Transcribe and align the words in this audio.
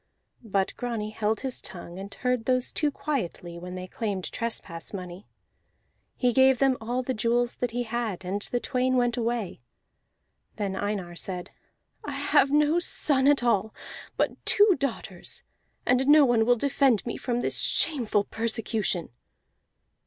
But 0.43 0.73
Grani 0.77 1.11
held 1.11 1.41
his 1.41 1.61
tongue 1.61 1.99
and 1.99 2.11
heard 2.11 2.45
those 2.45 2.71
two 2.71 2.89
quietly 2.89 3.59
when 3.59 3.75
they 3.75 3.85
claimed 3.85 4.31
trespass 4.31 4.93
money; 4.93 5.27
he 6.17 6.33
gave 6.33 6.57
them 6.57 6.75
all 6.81 7.03
the 7.03 7.13
jewels 7.13 7.53
that 7.57 7.69
he 7.69 7.83
had, 7.83 8.25
and 8.25 8.41
the 8.41 8.59
twain 8.59 8.97
went 8.97 9.15
away. 9.15 9.61
Then 10.55 10.75
Einar 10.75 11.15
cried, 11.15 11.51
"I 12.03 12.13
have 12.13 12.49
no 12.49 12.79
son 12.79 13.27
at 13.27 13.43
all, 13.43 13.75
but 14.17 14.43
two 14.43 14.75
daughters; 14.79 15.43
and 15.85 16.07
no 16.07 16.25
one 16.25 16.47
will 16.47 16.55
defend 16.57 17.05
me 17.05 17.15
from 17.15 17.41
this 17.41 17.59
shameful 17.61 18.23
persecution." 18.23 19.09